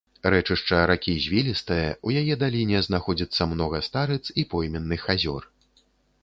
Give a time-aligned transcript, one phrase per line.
[0.33, 5.43] Рэчышча ракі звілістае, у яе даліне знаходзіцца многа старыц і пойменных азёр.